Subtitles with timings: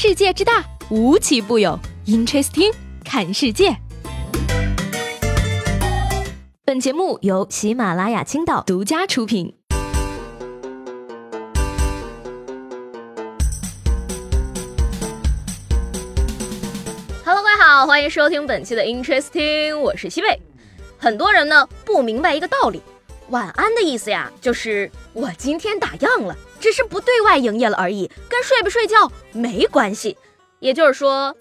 [0.00, 1.76] 世界之大，无奇不有。
[2.06, 2.72] Interesting，
[3.04, 3.76] 看世界。
[6.64, 9.56] 本节目由喜马拉雅青岛独家出品。
[17.24, 20.40] Hello，各位好，欢迎收听本期的 Interesting，我是西贝。
[20.96, 22.80] 很多人呢不明白一个道理，
[23.28, 26.36] 晚安的意思呀，就是我今天打烊了。
[26.60, 30.16] 只是不对外营业了而已，跟睡不睡觉没关系。
[30.58, 31.32] 也就是说，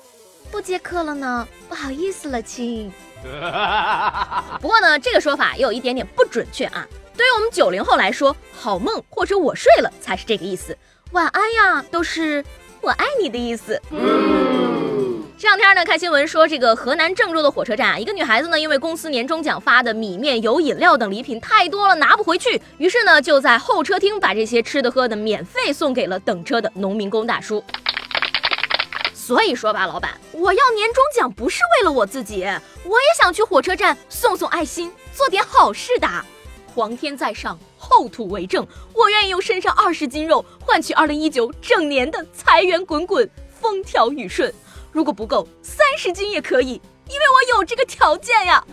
[0.51, 2.91] 不接客了呢，不好意思了，亲。
[4.61, 6.87] 不过呢，这个说法也有一点点不准确啊。
[7.15, 10.77] 对于我们九零后来说，好梦或者我睡了才是这个意思，
[11.13, 12.45] 晚安呀都是
[12.79, 13.81] 我爱你的意思。
[15.39, 27.63] 这两天呢，看新闻说，这个河南郑州的火车站啊，一个女孩子呢，因为公司年终奖发的米面油、饮料等礼品太多了，拿不回去，于是呢，就在候车厅把这些吃的喝的免费送给了等车的农民工大叔。
[29.13, 32.41] 所以说吧，老板，我要年终奖不是为了我自己，
[32.83, 36.07] 我也想去火车站送送爱心，做点好事的。
[36.73, 43.29] 皇天在上，后土为证，我愿意用身上二十斤肉换取二零一九整年的财源滚滚，
[43.61, 44.51] 风调雨顺。
[44.91, 48.63] 如果不够，三十斤也可以，因为我有这个条件呀。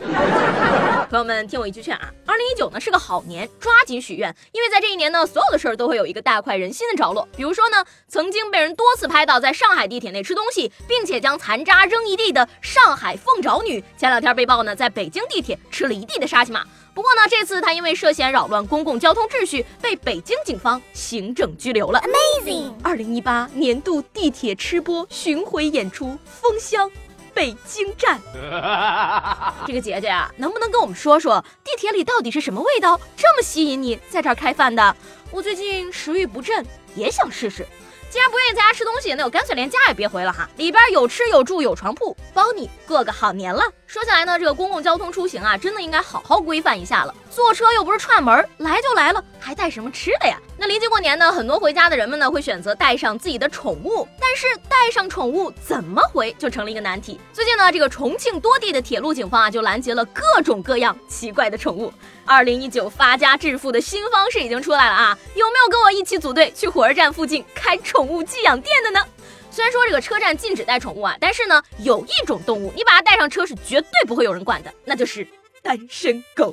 [1.10, 7.28] 朋友们，听我一句劝啊，二零一九呢是个好年，抓紧许愿，因为在这一年呢，所有的事儿都会有一个大快人心的着落。
[7.36, 16.64] 比如说呢，曾经被人多次拍到在上海地铁内吃东西，并且将残渣扔一地的上海凤爪女，前两天被曝呢在北京地铁吃了一地的沙琪玛。
[16.94, 22.00] 不过呢，这次她因为涉嫌扰乱公共交通秩序，被北京警方行政拘留了。
[22.00, 22.72] Amazing！
[22.82, 26.90] 二零一八年度地铁吃播巡回演出封箱
[27.34, 28.20] 北京站。
[29.66, 34.96] 这个姐姐啊，能不能跟我们说说地铁里到底是什么味道，这么吸引你在这儿开饭的？
[35.30, 37.66] 我最近食欲不振，也想试试。
[38.08, 40.48] 既然不愿意在家吃东西，那我干脆连家也别回了哈。
[40.56, 43.64] 里边有吃有住有床铺，包你过个好年了。
[43.88, 47.12] 说起来呢，这个公共交通出行啊，真的应该好好规范一下了。
[47.28, 50.38] 坐车又不是串门，来就来了，还带什么吃的呀？
[50.64, 57.20] 那临近过年呢，很多回家的人们呢，会选择带上自己的宠物，但是带上宠物怎么回就成了一个难题。
[57.34, 61.92] 最近呢，这个重庆多地的铁路警方啊，就拦截了各种各样奇怪的宠物。
[62.24, 65.18] 二零一九发家致富的新方式已经出来了啊！
[65.34, 69.04] 有没有跟我一起组队去火车站附近开宠物寄养店的呢？
[69.50, 75.28] 虽然说这个车站禁止带宠物啊，但是呢，有一种动物你把它带上车是绝对不会有人管的，那就是
[75.64, 76.52] 单身狗。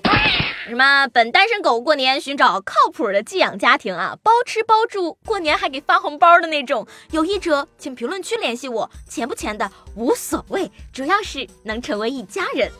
[0.65, 1.05] 什么？
[1.09, 6.87] 本单身狗过年寻找靠谱的寄养家庭啊，包吃包住，过年还给发红包的那种。
[7.11, 12.71] 有意者请评论区联系我，钱不钱的无所谓，主要是能成为一家人。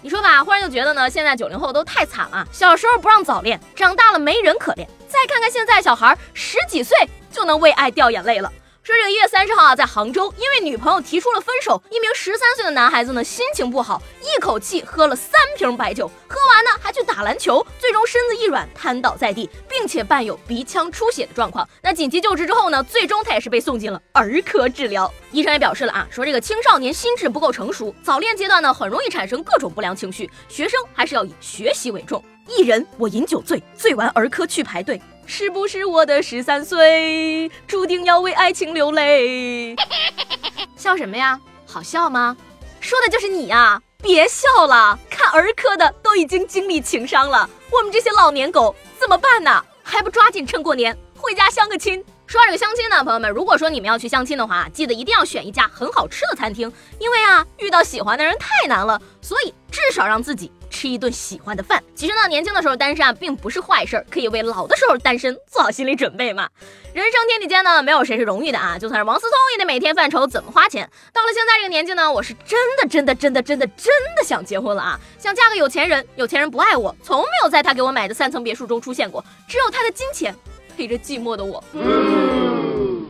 [0.00, 2.46] 你说吧，忽然就觉得呢，现在九零后都太惨了。
[2.52, 4.88] 小时候不让早恋，长大了没人可恋。
[5.08, 6.96] 再看看现在小孩，十几岁
[7.32, 8.52] 就能为爱掉眼泪了。
[8.88, 21.68] 说这个一月三十号啊，在杭州，因为女朋友提出了分手，一名十三岁的男孩子呢，心情不好，一口气喝了三瓶白酒，喝完呢还去打篮球，最终身子一软瘫倒在地，并且伴有鼻腔出血的状况。
[21.82, 25.12] 那紧急救治之后呢，最终他也是被送进了儿科治疗。
[25.32, 32.24] 医生也表示了啊，说这个青少年心智不够成熟，早恋阶段呢，很容易产生各种不良情绪，学生还是要以学习为重。
[32.48, 35.00] 一人我饮酒醉，醉完儿科去排队。
[35.26, 39.76] 是不是我的十三岁注定要为爱情流泪？
[40.74, 41.38] 笑什么呀？
[41.66, 42.34] 好笑吗？
[42.80, 43.80] 说的就是你呀！
[44.00, 49.62] 别笑了，看儿科的都已经经历情伤了，我们这些老年狗怎么办呢？
[49.82, 52.02] 还不抓紧趁过年回家相个亲？
[52.26, 60.50] 说到这个相亲呢，朋友们，如果说你们要去相亲的话，记得一定要选一家很好吃的餐厅，因为啊，遇到喜欢的人太难了，所以至少让自己。
[60.70, 66.48] 吃一顿喜欢的饭，其实呢，年轻的时候单身啊，并不是坏事儿，可以为老的时候单身做好心理准备嘛。
[66.92, 70.88] 人生天地间呢，没有谁是容易的啊，就算是王思聪也得每天犯愁怎么花钱。
[71.12, 73.86] 到了现在这个年纪呢，我是真的真的真的真的真
[74.16, 80.34] 的想结婚了啊，想嫁个有钱人，有钱人不爱我，从没有在他给我买的三层别墅中出现过，只有他的金钱
[80.76, 81.62] 陪着寂寞的我。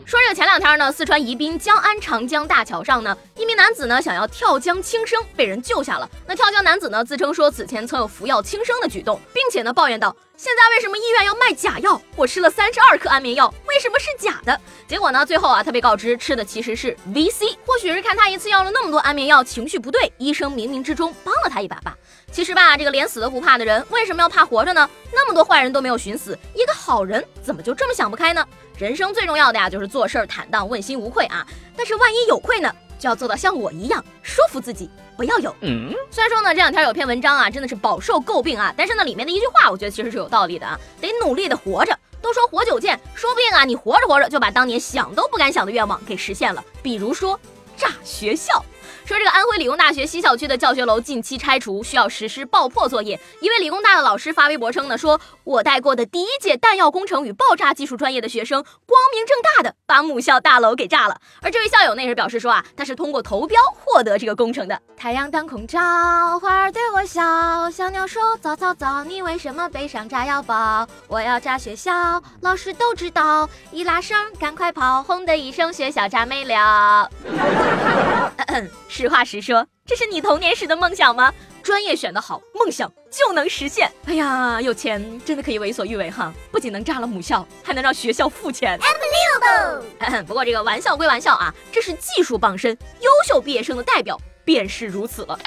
[0.05, 6.11] 说这个前两天呢，四川宜宾江安长江大桥上呢，一名男子呢想要跳江轻生，被人救下了。
[6.27, 12.03] 那跳江男子呢自称说此前曾有服药轻生的举动，并且呢抱怨道：现在为什么医院要卖假药？
[12.17, 14.61] 我吃了三十二颗安眠药，为什么是假的？
[14.89, 17.57] 结果呢，最后啊他被告知吃的其实是 VC。
[17.65, 21.97] 或许是看他一次要了那么多安眠药，情绪不对，医生冥冥之中帮了他一把吧。
[22.33, 24.91] 其实吧，这个连死都不怕的人，为什么要怕活着呢？
[25.13, 28.45] 那么多坏人都没有寻死，一个好人怎么就这么想不开呢？
[28.77, 31.47] 人生最重要的呀，就是做事儿坦荡、问心无愧啊。
[31.77, 35.55] 但是万一有愧呢，就要做到像我一样说服自己，不要有。
[35.61, 41.97] 嗯，虽然说呢，这两天有篇文章啊，真的是饱受诟病啊，但是呢，里面的一句话，我觉得其实是有道理的啊，得努力的活着。
[42.21, 47.39] 都说活久见，说不定啊，你活着活着就把当年想都不敢想的愿望给实现了，比如说
[47.77, 48.65] 炸学校。
[49.05, 53.19] 说这个安徽理工大学西校区的教学楼近期拆除，需要实施爆破作业。
[53.41, 61.21] 一位理工大的老师发微博称呢，说我带过的第一届弹药工程与爆炸技术专业的学生，光明正大的把母校大楼给炸了。
[61.43, 64.81] 而这位校友呢，也是表示说啊，他是通过投标获得这个工程的。
[64.97, 65.79] 太阳当空照，
[66.41, 70.87] 花儿对我笑，小鸟说早早早，你为什么背上炸药包？
[71.07, 73.49] 我要炸学校，老师都知道。
[73.71, 77.11] 一拉绳，赶快跑，轰的一声，学校炸没了。
[78.87, 81.33] 实话实说，这是你童年时的梦想吗？
[81.63, 83.91] 专业选得好，梦想就能实现。
[84.07, 86.33] 哎呀，有钱真的可以为所欲为哈！
[86.51, 88.79] 不仅能炸了母校，还能让学校付钱。
[90.27, 95.39] 不过这个玩笑归玩笑啊，这是技术傍身，优秀毕业生的代表便是如此了。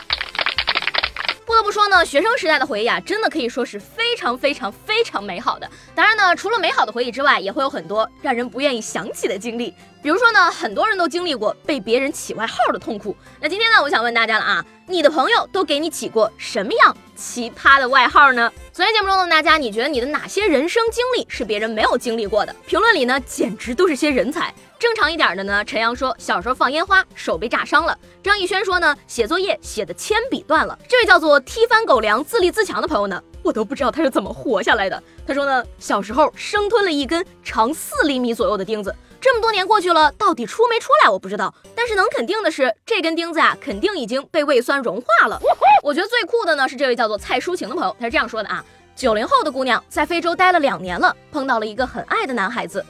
[1.52, 5.70] 不得不说呢，学生时代的回忆啊，真的可以说是非常非常非常美好的。
[5.94, 9.74] 当然呢，除了美好的回忆之外，也会有很多让人不愿意想起的经历。
[10.02, 13.14] 比如说呢，很多人都经历过被别人起外号的痛苦。
[13.42, 18.50] 那今天呢，我想问大家了啊，你的朋友都给你起过什么样奇葩的外号呢？
[18.72, 22.56] 昨天节目中的大家，你觉得你的哪些人生经历是别人没有经历过的？
[22.66, 24.54] 评论里呢，简直都是些人才。
[24.82, 27.96] 正常一点的呢，陈阳说小时候放烟花手被炸伤了。
[28.24, 30.76] 张艺轩说呢，写作业写的铅笔断了。
[30.90, 35.04] 这位叫做踢翻狗粮自立自强的朋友呢，我都不知道他是怎么活下来的。
[35.28, 38.92] 他说呢，小时候生吞了一根长四厘米左右的钉子。
[39.20, 45.40] 这么多年过去了，到底出没出来我不知道，但是能肯定的是，这根钉子啊，肯定已经被胃酸融化了。
[45.84, 52.84] 我觉得最酷的呢是这位叫做蔡淑晴的朋友，他是这样说的啊：九零后的姑娘在非洲待了两年了，碰到了一个很爱的男孩子，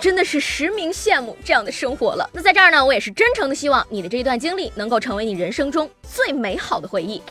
[0.00, 2.28] 真的是实名羡慕这样的生活了。
[2.32, 7.22] 那在这儿呢，我也是真诚的希望你的这一段经历能够成为你人生中最美好的回忆。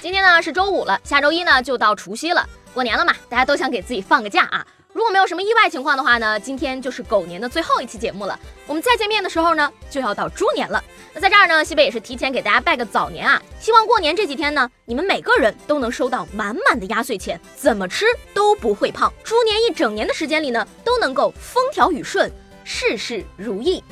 [0.00, 4.66] 今天呢是周五了，下周一呢就到除夕了，过年了嘛，大家都想给自己放个假啊。
[4.92, 8.38] 如果没有什么意外情况的话呢，今天就是狗年的最后一期节目了。
[8.66, 10.82] 我们再见面的时候呢，就要到猪年了。
[11.14, 13.40] 那在这儿呢，西北也是提前给大家拜个早年啊！
[13.60, 18.04] 希望过年这几天呢，你们每个人都能收到满满的压岁钱，怎么吃
[18.34, 19.12] 都不会胖。
[19.22, 22.30] 猪年一整年的时间里呢，都能够风调雨顺，
[22.64, 23.82] 事事如意。